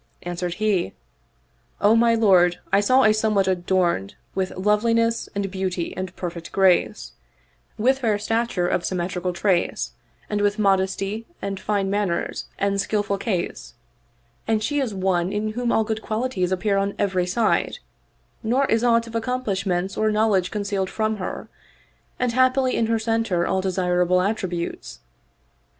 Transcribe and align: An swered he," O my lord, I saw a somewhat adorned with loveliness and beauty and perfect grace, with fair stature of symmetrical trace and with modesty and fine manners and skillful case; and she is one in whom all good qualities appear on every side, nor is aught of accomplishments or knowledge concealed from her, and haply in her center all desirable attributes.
An 0.23 0.35
swered 0.35 0.55
he," 0.55 0.93
O 1.89 1.95
my 1.95 2.15
lord, 2.15 2.57
I 2.73 2.79
saw 2.79 3.03
a 3.03 3.13
somewhat 3.13 3.47
adorned 3.47 4.15
with 4.33 4.49
loveliness 4.57 5.29
and 5.35 5.51
beauty 5.51 5.95
and 5.95 6.15
perfect 6.15 6.51
grace, 6.51 7.11
with 7.77 7.99
fair 7.99 8.17
stature 8.17 8.67
of 8.67 8.83
symmetrical 8.83 9.31
trace 9.31 9.91
and 10.27 10.41
with 10.41 10.57
modesty 10.57 11.27
and 11.39 11.59
fine 11.59 11.91
manners 11.91 12.45
and 12.57 12.81
skillful 12.81 13.19
case; 13.19 13.75
and 14.47 14.63
she 14.63 14.79
is 14.79 14.91
one 14.91 15.31
in 15.31 15.51
whom 15.51 15.71
all 15.71 15.83
good 15.83 16.01
qualities 16.01 16.51
appear 16.51 16.77
on 16.77 16.95
every 16.97 17.27
side, 17.27 17.77
nor 18.41 18.65
is 18.65 18.83
aught 18.83 19.05
of 19.05 19.13
accomplishments 19.13 19.95
or 19.97 20.09
knowledge 20.09 20.49
concealed 20.49 20.89
from 20.89 21.17
her, 21.17 21.47
and 22.17 22.31
haply 22.31 22.75
in 22.75 22.87
her 22.87 22.97
center 22.97 23.45
all 23.45 23.61
desirable 23.61 24.19
attributes. 24.19 24.97